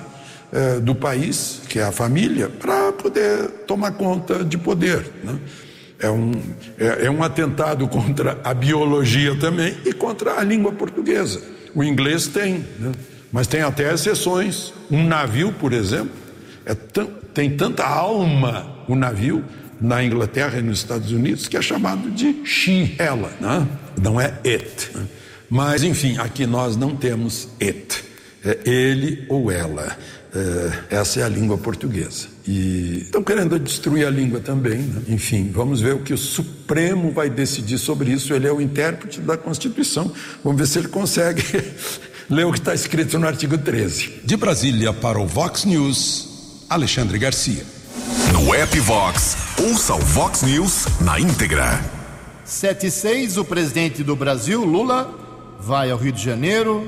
[0.50, 5.04] eh, do país, que é a família, para poder tomar conta de poder.
[5.22, 5.38] Né?
[6.00, 6.32] É, um,
[6.78, 11.42] é, é um atentado contra a biologia também e contra a língua portuguesa.
[11.74, 12.92] O inglês tem, né?
[13.30, 14.72] mas tem até exceções.
[14.90, 16.12] Um navio, por exemplo,
[16.64, 16.74] é
[17.34, 19.44] tem tanta alma o navio
[19.78, 23.68] na Inglaterra e nos Estados Unidos que é chamado de she, ela, né?
[24.00, 24.90] não é it.
[24.94, 25.06] Né?
[25.50, 28.04] Mas, enfim, aqui nós não temos it,
[28.44, 29.96] é ele ou ela.
[30.34, 32.28] É, essa é a língua portuguesa.
[32.46, 34.78] E estão querendo destruir a língua também.
[34.78, 35.02] Né?
[35.08, 38.34] Enfim, vamos ver o que o Supremo vai decidir sobre isso.
[38.34, 40.12] Ele é o intérprete da Constituição.
[40.44, 41.42] Vamos ver se ele consegue
[42.28, 44.20] ler o que está escrito no artigo 13.
[44.24, 46.28] De Brasília para o Vox News.
[46.68, 47.64] Alexandre Garcia.
[48.32, 51.82] No app Vox, ouça o Vox News na íntegra.
[52.44, 55.27] 76, o presidente do Brasil, Lula,
[55.58, 56.86] vai ao Rio de Janeiro,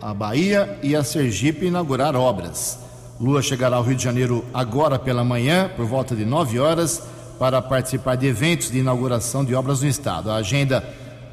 [0.00, 2.78] a Bahia e a Sergipe inaugurar obras.
[3.20, 7.02] Lula chegará ao Rio de Janeiro agora pela manhã, por volta de 9 horas,
[7.38, 10.30] para participar de eventos de inauguração de obras no estado.
[10.30, 10.82] A agenda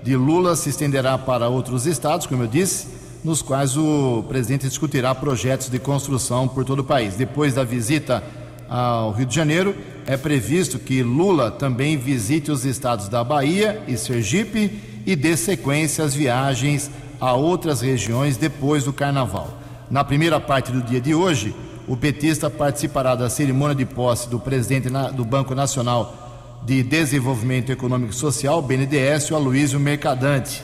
[0.04, 2.88] de Lula se estenderá para outros estados, como eu disse,
[3.24, 7.16] nos quais o presidente discutirá projetos de construção por todo o país.
[7.16, 8.24] Depois da visita
[8.68, 13.98] ao Rio de Janeiro, é previsto que Lula também visite os estados da Bahia e
[13.98, 16.90] Sergipe e dê sequência às viagens
[17.20, 19.58] a outras regiões depois do carnaval.
[19.90, 21.56] Na primeira parte do dia de hoje,
[21.88, 28.12] o petista participará da cerimônia de posse do presidente do Banco Nacional de Desenvolvimento Econômico
[28.12, 30.64] e Social, BNDES, o Aloysio Mercadante,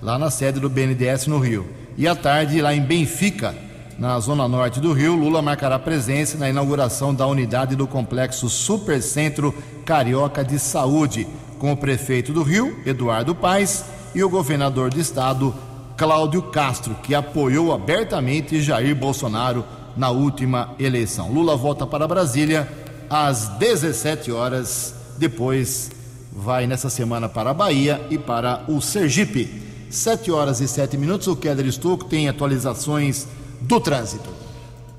[0.00, 1.68] lá na sede do BNDES no Rio.
[1.98, 3.54] E à tarde, lá em Benfica,
[3.98, 9.54] na zona norte do Rio, Lula marcará presença na inauguração da unidade do complexo Supercentro
[9.84, 11.26] Carioca de Saúde,
[11.64, 15.54] com o prefeito do Rio, Eduardo Paes, e o governador do estado,
[15.96, 19.64] Cláudio Castro, que apoiou abertamente Jair Bolsonaro
[19.96, 21.32] na última eleição.
[21.32, 22.70] Lula volta para Brasília
[23.08, 25.90] às 17 horas, depois
[26.30, 29.48] vai nessa semana para a Bahia e para o Sergipe.
[29.88, 31.28] 7 horas e 7 minutos.
[31.28, 33.26] O Keller Estouco tem atualizações
[33.62, 34.28] do trânsito.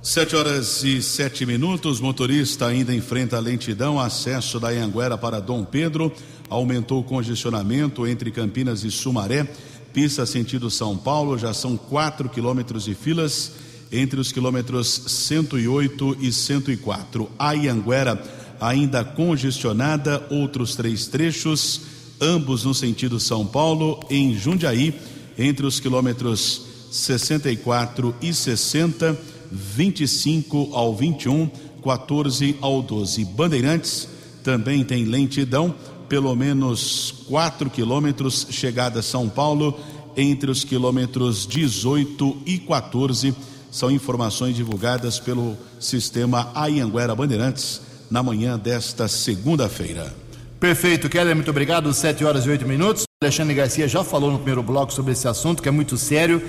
[0.06, 2.00] 7 horas e 7 minutos.
[2.00, 4.00] Motorista ainda enfrenta lentidão.
[4.00, 6.14] Acesso da Anhanguera para Dom Pedro.
[6.50, 9.48] Aumentou o congestionamento entre Campinas e Sumaré.
[9.94, 11.38] Pista sentido São Paulo.
[11.38, 13.52] Já são 4 quilômetros de filas
[13.92, 17.30] entre os quilômetros 108 e 104.
[17.38, 18.22] A Anhanguera
[18.60, 20.26] ainda congestionada.
[20.30, 21.82] Outros três trechos
[22.20, 24.94] ambos no sentido São Paulo, em Jundiaí,
[25.38, 29.18] entre os quilômetros 64 e 60,
[29.52, 31.50] 25 ao 21,
[31.84, 33.26] 14 ao 12.
[33.26, 34.08] Bandeirantes
[34.44, 35.76] também tem lentidão,
[36.08, 39.80] pelo menos 4 quilômetros, chegada a São Paulo,
[40.16, 43.36] entre os quilômetros 18 e 14.
[43.72, 50.14] São informações divulgadas pelo sistema Ayanguera Bandeirantes na manhã desta segunda-feira.
[50.60, 51.94] Perfeito, Keller, muito obrigado.
[51.94, 53.04] 7 horas e 8 minutos.
[53.22, 56.42] Alexandre Garcia já falou no primeiro bloco sobre esse assunto, que é muito sério,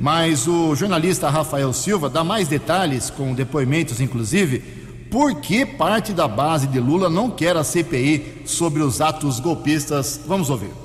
[0.00, 4.81] mas o jornalista Rafael Silva dá mais detalhes, com depoimentos inclusive,
[5.12, 10.18] por que parte da base de Lula não quer a CPI sobre os atos golpistas.
[10.26, 10.81] Vamos ouvir.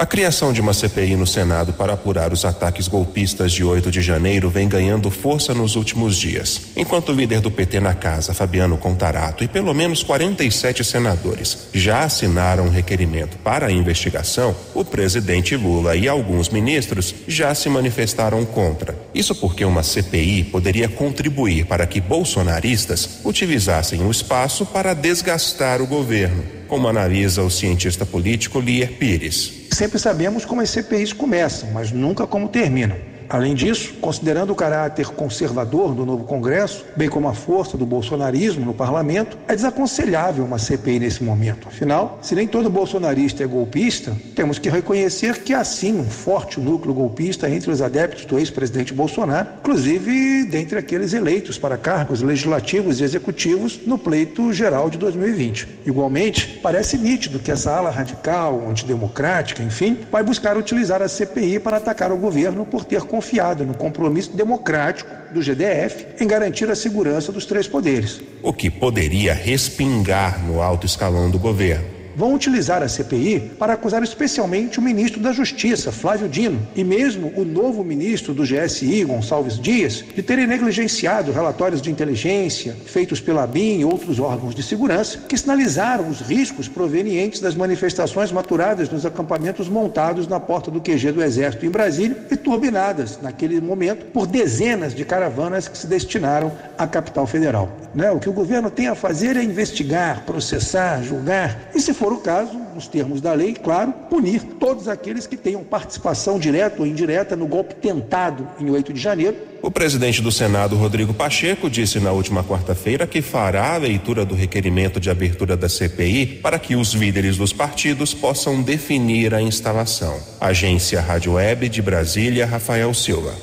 [0.00, 4.00] A criação de uma CPI no Senado para apurar os ataques golpistas de 8 de
[4.00, 6.68] janeiro vem ganhando força nos últimos dias.
[6.74, 12.04] Enquanto o líder do PT na casa, Fabiano Contarato, e pelo menos 47 senadores já
[12.04, 18.42] assinaram um requerimento para a investigação, o presidente Lula e alguns ministros já se manifestaram
[18.46, 18.98] contra.
[19.14, 25.86] Isso porque uma CPI poderia contribuir para que bolsonaristas utilizassem o espaço para desgastar o
[25.86, 29.59] governo, como analisa o cientista político Lier Pires.
[29.72, 33.09] Sempre sabemos como as CPIs começam, mas nunca como terminam.
[33.30, 38.66] Além disso, considerando o caráter conservador do novo Congresso, bem como a força do bolsonarismo
[38.66, 41.68] no parlamento, é desaconselhável uma CPI nesse momento.
[41.68, 46.58] Afinal, se nem todo bolsonarista é golpista, temos que reconhecer que há sim um forte
[46.58, 53.00] núcleo golpista entre os adeptos do ex-presidente Bolsonaro, inclusive dentre aqueles eleitos para cargos legislativos
[53.00, 55.68] e executivos no pleito geral de 2020.
[55.86, 61.76] Igualmente, parece nítido que essa ala radical, antidemocrática, enfim, vai buscar utilizar a CPI para
[61.76, 67.30] atacar o governo por ter confiado no compromisso democrático do GDF em garantir a segurança
[67.30, 68.18] dos três poderes.
[68.42, 74.02] O que poderia respingar no alto escalão do governo vão utilizar a CPI para acusar
[74.02, 79.58] especialmente o ministro da Justiça, Flávio Dino, e mesmo o novo ministro do GSI, Gonçalves
[79.58, 85.20] Dias, de terem negligenciado relatórios de inteligência feitos pela BIM e outros órgãos de segurança
[85.26, 91.12] que sinalizaram os riscos provenientes das manifestações maturadas nos acampamentos montados na porta do QG
[91.12, 96.52] do Exército em Brasília e turbinadas, naquele momento, por dezenas de caravanas que se destinaram
[96.76, 97.70] à capital federal.
[97.94, 98.10] Né?
[98.10, 102.18] O que o governo tem a fazer é investigar, processar, julgar e, se for o
[102.18, 107.36] caso, nos termos da lei, claro, punir todos aqueles que tenham participação direta ou indireta
[107.36, 109.36] no golpe tentado em 8 de janeiro.
[109.62, 114.34] O presidente do Senado, Rodrigo Pacheco, disse na última quarta-feira que fará a leitura do
[114.34, 120.18] requerimento de abertura da CPI para que os líderes dos partidos possam definir a instalação.
[120.40, 123.34] Agência Rádio Web de Brasília, Rafael Silva.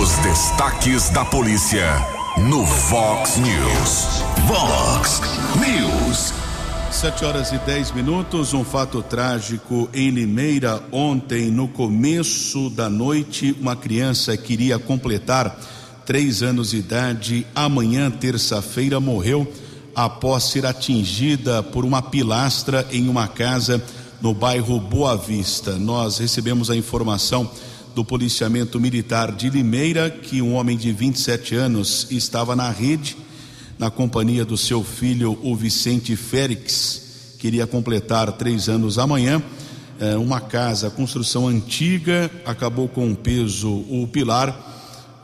[0.00, 1.86] Os destaques da polícia
[2.38, 4.22] no Vox News.
[4.46, 5.20] Vox
[5.56, 6.51] News.
[6.92, 10.80] Sete horas e dez minutos, um fato trágico em Limeira.
[10.92, 15.58] Ontem, no começo da noite, uma criança queria completar
[16.04, 17.46] três anos de idade.
[17.54, 19.50] Amanhã, terça-feira, morreu
[19.94, 23.82] após ser atingida por uma pilastra em uma casa
[24.20, 25.78] no bairro Boa Vista.
[25.78, 27.50] Nós recebemos a informação
[27.94, 33.16] do policiamento militar de Limeira que um homem de 27 anos estava na rede
[33.82, 39.42] na companhia do seu filho, o Vicente Félix, queria completar três anos amanhã.
[39.98, 44.56] É, uma casa, construção antiga, acabou com peso, o pilar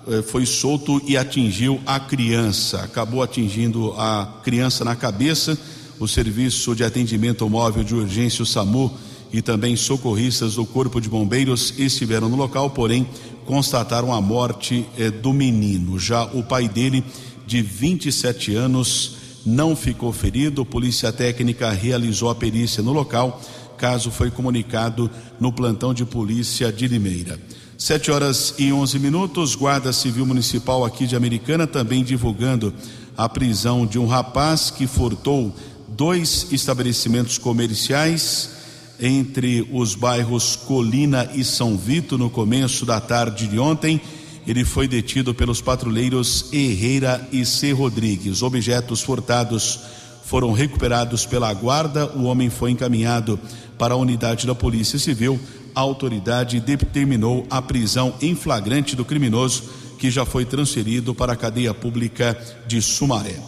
[0.08, 2.80] é, foi solto e atingiu a criança.
[2.82, 5.56] Acabou atingindo a criança na cabeça.
[6.00, 8.92] O serviço de atendimento móvel de urgência, o SAMU,
[9.32, 13.06] e também socorristas do Corpo de Bombeiros estiveram no local, porém
[13.46, 15.96] constataram a morte é, do menino.
[15.96, 17.04] Já o pai dele
[17.48, 20.66] de 27 anos, não ficou ferido.
[20.66, 23.40] Polícia Técnica realizou a perícia no local.
[23.78, 27.40] Caso foi comunicado no plantão de polícia de Limeira.
[27.78, 29.54] Sete horas e 11 minutos.
[29.54, 32.74] Guarda Civil Municipal aqui de Americana também divulgando
[33.16, 35.54] a prisão de um rapaz que furtou
[35.88, 38.50] dois estabelecimentos comerciais
[39.00, 44.02] entre os bairros Colina e São Vito no começo da tarde de ontem
[44.48, 47.70] ele foi detido pelos patrulheiros Herrera e C.
[47.70, 48.40] Rodrigues.
[48.40, 49.78] Objetos furtados
[50.24, 52.06] foram recuperados pela guarda.
[52.16, 53.38] O homem foi encaminhado
[53.76, 55.38] para a unidade da Polícia Civil.
[55.74, 59.64] A autoridade determinou a prisão em flagrante do criminoso,
[59.98, 62.34] que já foi transferido para a cadeia pública
[62.66, 63.38] de Sumaré.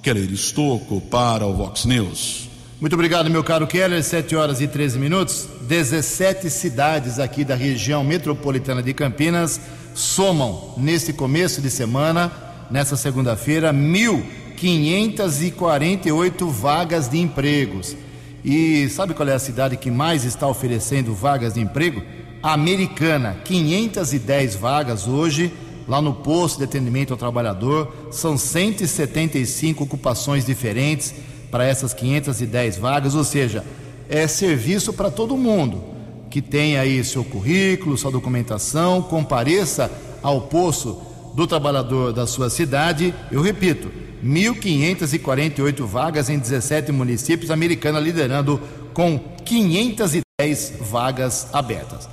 [0.00, 2.48] Keller Estocco para o Vox News.
[2.80, 4.02] Muito obrigado, meu caro Keller.
[4.02, 5.46] 7 horas e 13 minutos.
[5.68, 9.60] 17 cidades aqui da região metropolitana de Campinas
[9.96, 12.30] somam neste começo de semana,
[12.70, 17.96] nessa segunda-feira, 1.548 vagas de empregos.
[18.44, 22.02] E sabe qual é a cidade que mais está oferecendo vagas de emprego?
[22.42, 25.50] Americana, 510 vagas hoje,
[25.88, 27.90] lá no posto de atendimento ao trabalhador.
[28.10, 31.14] São 175 ocupações diferentes
[31.50, 33.64] para essas 510 vagas, ou seja,
[34.10, 35.95] é serviço para todo mundo
[36.30, 39.90] que tenha aí seu currículo, sua documentação, compareça
[40.22, 41.00] ao posto
[41.34, 43.14] do trabalhador da sua cidade.
[43.30, 43.90] Eu repito,
[44.24, 48.60] 1.548 vagas em 17 municípios, Americana liderando
[48.92, 52.08] com 510 vagas abertas.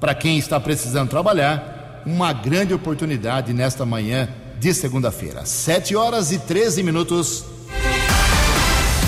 [0.00, 5.44] Para quem está precisando trabalhar, uma grande oportunidade nesta manhã de segunda-feira.
[5.44, 7.44] 7 horas e 13 minutos.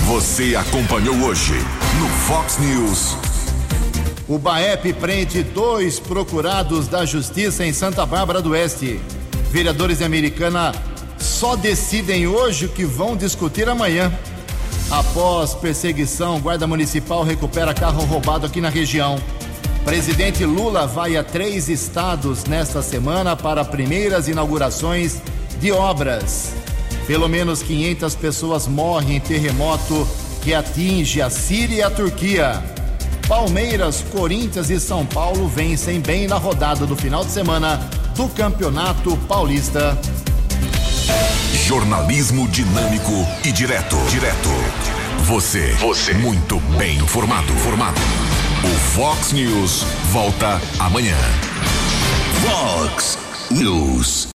[0.05, 1.53] Você acompanhou hoje
[1.99, 3.30] no Fox News.
[4.31, 8.97] O BAEP prende dois procurados da Justiça em Santa Bárbara do Oeste.
[9.51, 10.71] Vereadores de Americana
[11.17, 14.09] só decidem hoje o que vão discutir amanhã.
[14.89, 19.21] Após perseguição, Guarda Municipal recupera carro roubado aqui na região.
[19.83, 25.21] Presidente Lula vai a três estados nesta semana para primeiras inaugurações
[25.59, 26.53] de obras.
[27.05, 30.07] Pelo menos 500 pessoas morrem em terremoto
[30.41, 32.80] que atinge a Síria e a Turquia.
[33.31, 37.77] Palmeiras, Corinthians e São Paulo vencem bem na rodada do final de semana
[38.13, 39.97] do Campeonato Paulista.
[41.65, 43.13] Jornalismo dinâmico
[43.45, 43.95] e direto.
[44.09, 44.49] Direto.
[45.23, 45.71] Você.
[45.75, 46.13] Você.
[46.13, 47.53] Muito bem informado.
[47.53, 48.01] Formado.
[48.65, 51.15] O Fox News volta amanhã.
[52.41, 53.17] Fox
[53.49, 54.27] News.